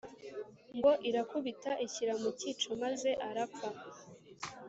ngo 0.77 0.91
irakubita 1.09 1.71
ishyira 1.85 2.13
mu 2.21 2.29
cyico 2.39 2.69
maze 2.83 3.09
arapfa 3.27 3.67